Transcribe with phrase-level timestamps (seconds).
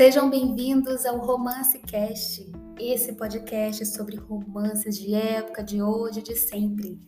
[0.00, 6.98] Sejam bem-vindos ao Romance Cast, esse podcast sobre romances de época, de hoje, de sempre.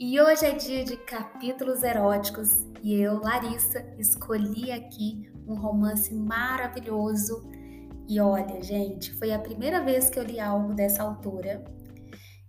[0.00, 7.46] E hoje é dia de capítulos eróticos e eu, Larissa, escolhi aqui um romance maravilhoso.
[8.08, 11.62] E olha, gente, foi a primeira vez que eu li algo dessa autora.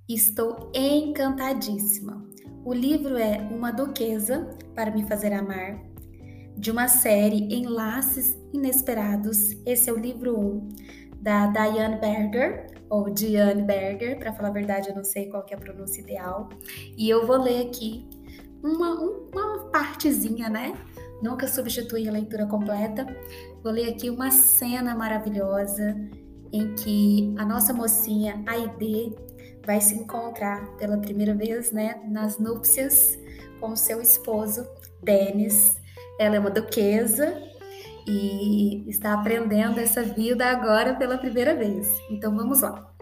[0.08, 2.26] Estou encantadíssima.
[2.64, 5.78] O livro é Uma Duquesa para Me Fazer Amar,
[6.60, 9.56] de uma série Enlaces Inesperados.
[9.66, 10.70] Esse é o livro 1
[11.22, 15.56] da Diane Berger, ou Diane Berger, para falar a verdade, eu não sei qual é
[15.56, 16.50] a pronúncia ideal.
[16.98, 18.06] E eu vou ler aqui
[18.62, 20.74] uma, uma partezinha, né?
[21.24, 23.08] Nunca substitui a leitura completa.
[23.64, 25.96] Vou ler aqui uma cena maravilhosa
[26.52, 29.16] em que a nossa mocinha Aide
[29.66, 33.18] vai se encontrar pela primeira vez, né, nas núpcias
[33.62, 34.68] com seu esposo
[35.02, 35.80] Denis
[36.20, 37.42] ela é uma duquesa
[38.06, 41.88] e está aprendendo essa vida agora pela primeira vez.
[42.12, 42.94] Então vamos lá.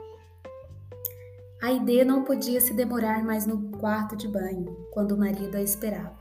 [1.60, 5.62] A Aide não podia se demorar mais no quarto de banho quando o marido a
[5.62, 6.16] esperava.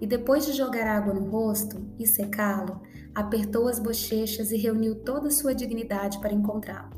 [0.00, 2.82] E depois de jogar água no rosto e secá-lo,
[3.14, 6.90] apertou as bochechas e reuniu toda a sua dignidade para encontrá-lo.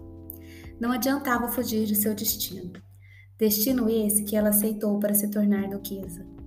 [0.81, 2.73] Não adiantava fugir de seu destino.
[3.39, 6.40] Destino esse que ela aceitou para se tornar duquesa.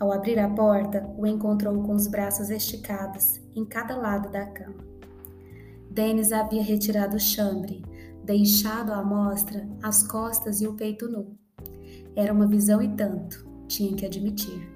[0.00, 4.82] Ao abrir a porta, o encontrou com os braços esticados em cada lado da cama.
[5.90, 7.84] Denis havia retirado o chambre,
[8.24, 11.36] deixado à mostra as costas e o peito nu.
[12.16, 14.66] Era uma visão e tanto, tinha que admitir.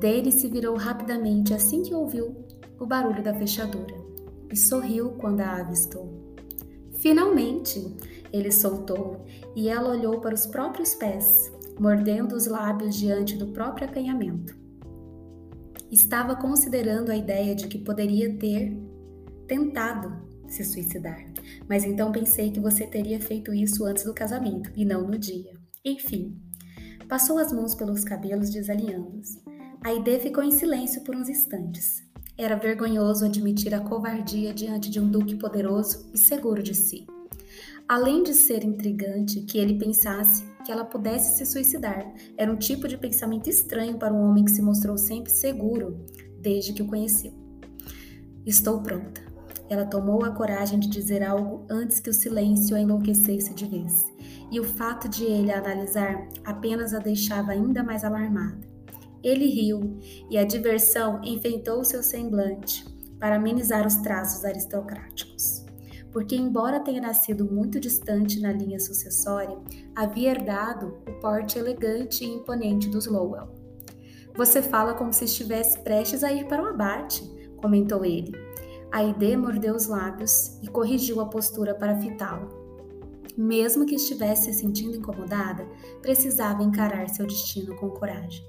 [0.00, 2.34] Denis se virou rapidamente assim que ouviu
[2.80, 3.94] o barulho da fechadura
[4.50, 6.08] e sorriu quando a avistou.
[6.94, 7.94] Finalmente!
[8.32, 9.24] Ele soltou
[9.56, 14.56] e ela olhou para os próprios pés, mordendo os lábios diante do próprio acanhamento.
[15.90, 18.76] Estava considerando a ideia de que poderia ter
[19.46, 21.24] tentado se suicidar,
[21.68, 25.52] mas então pensei que você teria feito isso antes do casamento e não no dia.
[25.84, 26.36] Enfim,
[27.08, 29.38] passou as mãos pelos cabelos desalinhando-os.
[29.82, 32.02] A ideia ficou em silêncio por uns instantes.
[32.36, 37.06] Era vergonhoso admitir a covardia diante de um duque poderoso e seguro de si.
[37.88, 42.86] Além de ser intrigante que ele pensasse que ela pudesse se suicidar, era um tipo
[42.86, 46.04] de pensamento estranho para um homem que se mostrou sempre seguro
[46.42, 47.32] desde que o conheceu.
[48.44, 49.22] Estou pronta.
[49.66, 54.04] Ela tomou a coragem de dizer algo antes que o silêncio a enlouquecesse de vez,
[54.52, 58.60] e o fato de ele a analisar apenas a deixava ainda mais alarmada.
[59.22, 59.98] Ele riu
[60.30, 62.84] e a diversão enfeitou seu semblante
[63.18, 65.57] para amenizar os traços aristocráticos
[66.12, 69.58] porque, embora tenha nascido muito distante na linha sucessória,
[69.94, 73.48] havia herdado o porte elegante e imponente dos Lowell.
[74.34, 77.22] Você fala como se estivesse prestes a ir para o abate,
[77.56, 78.32] comentou ele.
[78.90, 82.48] Aide mordeu os lábios e corrigiu a postura para fitá-lo.
[83.36, 85.66] Mesmo que estivesse se sentindo incomodada,
[86.00, 88.42] precisava encarar seu destino com coragem.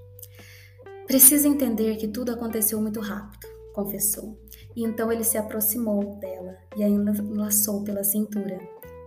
[1.06, 4.40] Precisa entender que tudo aconteceu muito rápido, confessou.
[4.76, 8.60] E então ele se aproximou dela e a enlaçou pela cintura,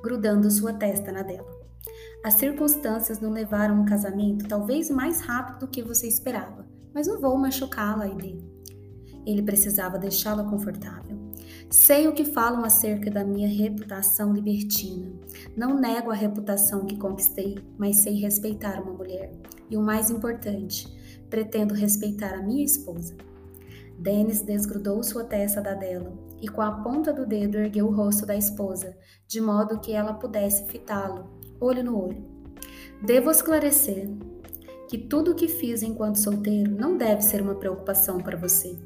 [0.03, 1.63] grudando sua testa na dela.
[2.25, 7.21] As circunstâncias não levaram um casamento talvez mais rápido do que você esperava, mas não
[7.21, 8.39] vou machucá-la, Aide.
[9.27, 11.17] Ele precisava deixá-la confortável.
[11.71, 15.11] Sei o que falam acerca da minha reputação libertina.
[15.57, 19.33] Não nego a reputação que conquistei, mas sei respeitar uma mulher.
[19.71, 20.87] E o mais importante,
[21.31, 23.17] pretendo respeitar a minha esposa.
[24.03, 28.27] Dennis desgrudou sua testa da dela e com a ponta do dedo ergueu o rosto
[28.27, 28.97] da esposa,
[29.29, 31.31] de modo que ela pudesse fitá-lo,
[31.61, 32.27] olho no olho.
[33.01, 34.09] Devo esclarecer
[34.89, 38.77] que tudo o que fiz enquanto solteiro não deve ser uma preocupação para você.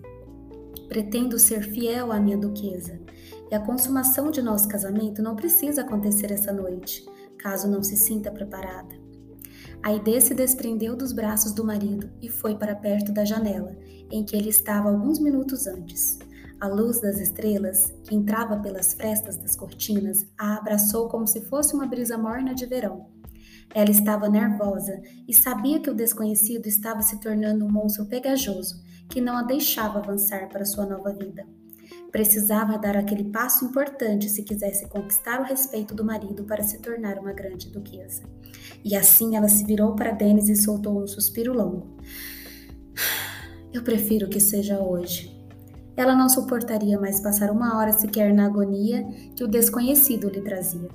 [0.87, 3.01] Pretendo ser fiel à minha duquesa,
[3.51, 7.07] e a consumação de nosso casamento não precisa acontecer essa noite,
[7.39, 9.06] caso não se sinta preparada.
[9.87, 13.73] Aide se desprendeu dos braços do marido e foi para perto da janela,
[14.11, 16.19] em que ele estava alguns minutos antes.
[16.61, 21.73] A luz das estrelas, que entrava pelas frestas das cortinas, a abraçou como se fosse
[21.73, 23.07] uma brisa morna de verão.
[23.73, 29.21] Ela estava nervosa e sabia que o desconhecido estava se tornando um monstro pegajoso que
[29.21, 31.47] não a deixava avançar para sua nova vida.
[32.17, 37.19] Precisava dar aquele passo importante se quisesse conquistar o respeito do marido para se tornar
[37.19, 38.23] uma grande duquesa.
[38.83, 41.99] E assim ela se virou para Denis e soltou um suspiro longo.
[43.71, 45.31] Eu prefiro que seja hoje.
[45.95, 50.89] Ela não suportaria mais passar uma hora sequer na agonia que o desconhecido lhe trazia.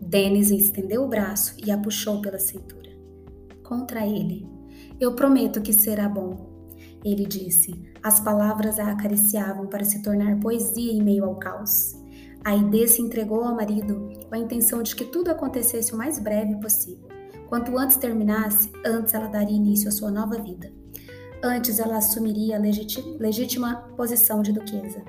[0.00, 2.90] Denis estendeu o braço e a puxou pela cintura.
[3.62, 4.48] Contra ele.
[4.98, 6.57] Eu prometo que será bom.
[7.04, 7.74] Ele disse.
[8.02, 11.96] As palavras a acariciavam para se tornar poesia em meio ao caos.
[12.44, 16.56] Aide se entregou ao marido com a intenção de que tudo acontecesse o mais breve
[16.56, 17.08] possível.
[17.48, 20.72] Quanto antes terminasse, antes ela daria início à sua nova vida.
[21.42, 22.60] Antes ela assumiria a
[23.20, 25.02] legítima posição de duquesa.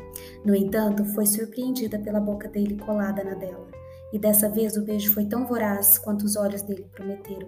[0.45, 3.67] No entanto, foi surpreendida pela boca dele colada na dela.
[4.13, 7.47] E dessa vez o beijo foi tão voraz quanto os olhos dele prometeram.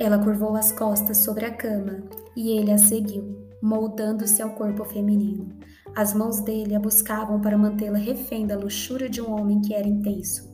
[0.00, 2.02] Ela curvou as costas sobre a cama
[2.34, 5.50] e ele a seguiu, moldando-se ao corpo feminino.
[5.94, 9.86] As mãos dele a buscavam para mantê-la refém da luxúria de um homem que era
[9.86, 10.48] intenso.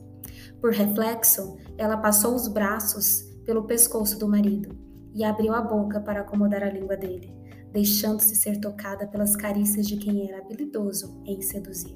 [0.59, 4.77] Por reflexo, ela passou os braços pelo pescoço do marido
[5.15, 7.33] e abriu a boca para acomodar a língua dele,
[7.71, 11.95] deixando-se ser tocada pelas carícias de quem era habilidoso em seduzir.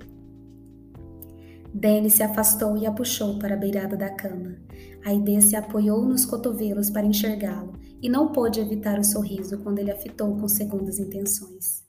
[1.73, 4.57] Danny se afastou e a puxou para a beirada da cama.
[5.05, 9.91] Aide se apoiou nos cotovelos para enxergá-lo e não pôde evitar o sorriso quando ele
[9.91, 11.83] a fitou com segundas intenções.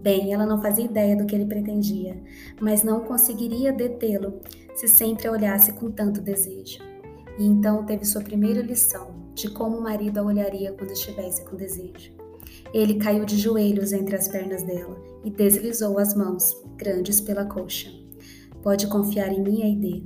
[0.00, 2.20] Bem, ela não fazia ideia do que ele pretendia,
[2.60, 4.40] mas não conseguiria detê-lo
[4.74, 6.78] se sempre a olhasse com tanto desejo.
[7.38, 11.56] E então teve sua primeira lição de como o marido a olharia quando estivesse com
[11.56, 12.12] desejo.
[12.72, 18.07] Ele caiu de joelhos entre as pernas dela e deslizou as mãos, grandes pela coxa.
[18.68, 20.04] Pode confiar em mim, Aide.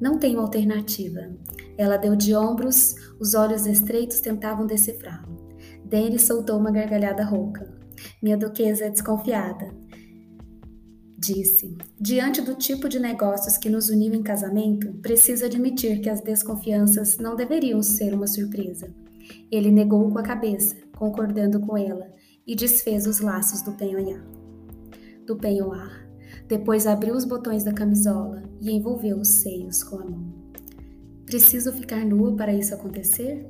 [0.00, 1.28] Não tenho alternativa.
[1.76, 5.36] Ela deu de ombros, os olhos estreitos tentavam decifrá-lo.
[5.84, 7.68] Danny soltou uma gargalhada rouca.
[8.22, 9.74] Minha duquesa é desconfiada.
[11.18, 16.20] Disse: Diante do tipo de negócios que nos uniu em casamento, preciso admitir que as
[16.20, 18.94] desconfianças não deveriam ser uma surpresa.
[19.50, 22.08] Ele negou com a cabeça, concordando com ela,
[22.46, 24.24] e desfez os laços do penhoar.
[25.26, 26.09] Do penhoar.
[26.50, 30.34] Depois abriu os botões da camisola e envolveu os seios com a mão.
[31.24, 33.46] Preciso ficar nua para isso acontecer?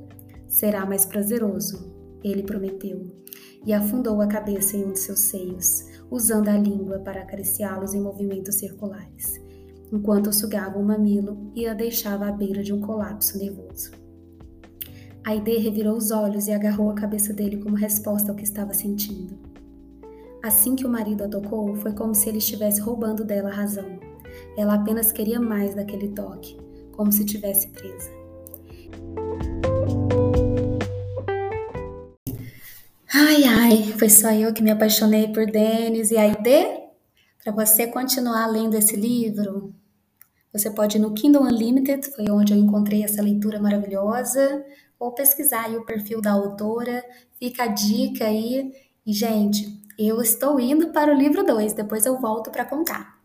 [0.47, 1.91] Será mais prazeroso,
[2.23, 3.07] ele prometeu,
[3.65, 7.99] e afundou a cabeça em um de seus seios, usando a língua para acariciá-los em
[7.99, 9.41] movimentos circulares,
[9.91, 13.93] enquanto sugava o mamilo e a deixava à beira de um colapso nervoso.
[15.23, 19.50] Aide revirou os olhos e agarrou a cabeça dele como resposta ao que estava sentindo.
[20.43, 23.99] Assim que o marido a tocou, foi como se ele estivesse roubando dela a razão.
[24.57, 26.57] Ela apenas queria mais daquele toque,
[26.93, 28.09] como se tivesse presa.
[33.13, 36.81] Ai, ai, foi só eu que me apaixonei por Denis e Aide?
[37.43, 39.75] Para você continuar lendo esse livro,
[40.51, 44.65] você pode ir no Kindle Unlimited, foi onde eu encontrei essa leitura maravilhosa,
[44.99, 47.03] ou pesquisar aí o perfil da autora,
[47.39, 48.71] fica a dica aí.
[49.05, 53.19] E, gente, eu estou indo para o livro 2, depois eu volto para contar.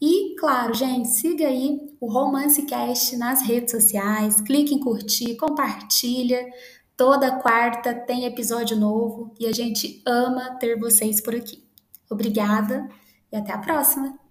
[0.00, 6.44] E, claro, gente, siga aí o Romance Cast nas redes sociais, clique em curtir, compartilha.
[6.96, 11.64] Toda quarta tem episódio novo e a gente ama ter vocês por aqui.
[12.10, 12.88] Obrigada
[13.32, 14.23] e até a próxima!